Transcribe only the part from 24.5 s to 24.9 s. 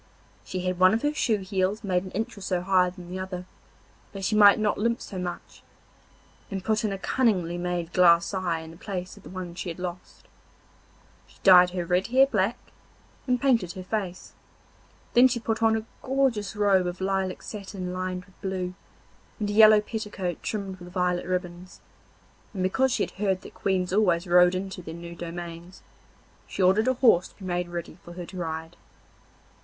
into